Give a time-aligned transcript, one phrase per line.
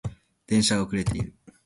[0.47, 1.35] 電車が遅れている